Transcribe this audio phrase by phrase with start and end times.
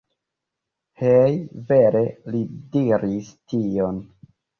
[1.01, 1.35] Hej?
[1.71, 2.01] Vere?
[2.37, 2.41] Li
[2.77, 4.01] diris tion?